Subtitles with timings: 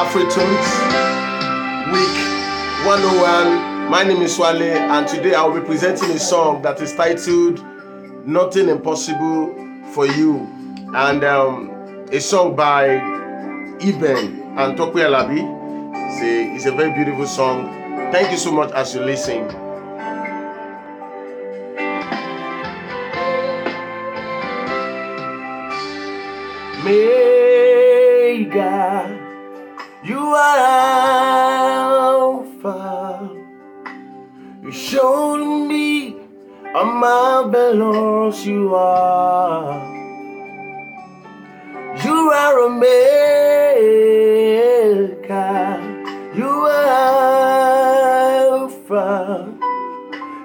[0.00, 0.66] AfriTunes
[1.92, 2.16] Week
[2.86, 3.90] 101.
[3.90, 7.62] My name is Wale, and today I will be presenting a song that is titled
[8.26, 9.54] Nothing Impossible
[9.92, 10.48] for You,
[10.94, 12.94] and um, a song by
[13.82, 15.42] Eben and Tope Alabi.
[15.94, 17.66] It's a, it's a very beautiful song.
[18.10, 19.48] Thank you so much as you listen.
[28.42, 29.29] Mega,
[30.04, 30.58] you are
[32.62, 33.30] Alpha.
[34.62, 36.16] You showed me
[36.72, 39.78] how marvelous you are.
[42.04, 43.00] You are Omega.
[46.34, 46.86] You are
[48.48, 49.54] Alpha.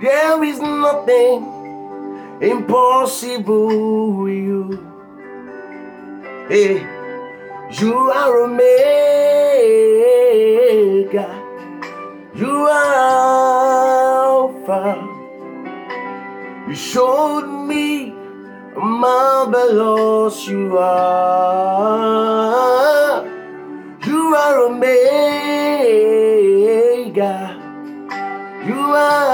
[0.00, 1.44] There is nothing
[2.40, 4.86] impossible with you.
[6.48, 6.99] Hey,
[7.78, 8.80] you are Omega.
[12.34, 12.94] You are
[14.26, 14.96] Alpha.
[16.68, 18.12] You showed me
[18.76, 21.60] marvelous you are.
[24.04, 25.20] You are Omega.
[28.66, 29.30] You are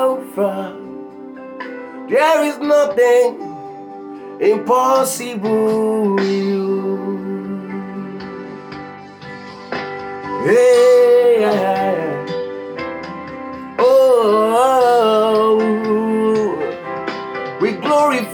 [0.00, 0.76] Alpha.
[2.08, 3.44] There is nothing
[4.40, 6.93] impossible with you.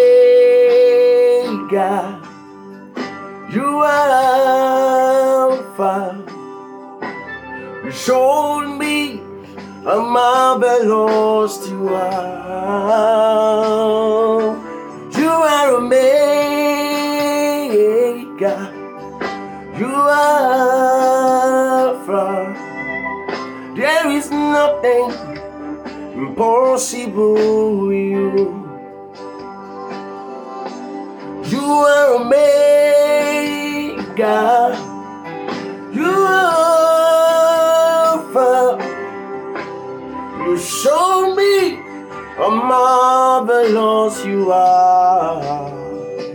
[3.53, 4.11] You are
[5.53, 5.97] Alpha.
[7.85, 9.21] You showed me
[9.85, 12.73] how marvelous you are.
[15.17, 16.13] You are Omega.
[19.79, 20.92] You are
[24.23, 25.11] is nothing
[26.15, 28.31] impossible you.
[31.53, 32.39] You are Omega.
[35.93, 36.53] You are
[38.07, 38.55] Alpha.
[40.39, 41.55] You show me
[42.37, 45.43] how marvelous you are.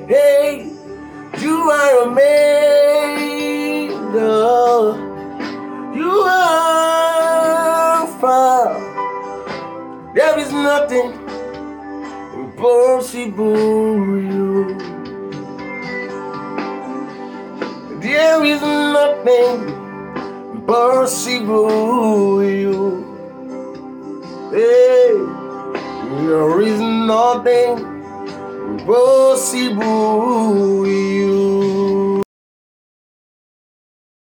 [0.07, 0.49] Hey,
[1.39, 2.37] you are Omega.
[5.95, 6.36] You are
[10.17, 11.09] There is nothing
[12.33, 14.75] impossible you.
[18.01, 19.69] There is nothing
[20.56, 21.69] impossible
[22.44, 23.06] you.
[24.50, 25.13] Hey,
[26.25, 27.77] there is nothing
[28.72, 29.77] impossible
[30.88, 31.26] you.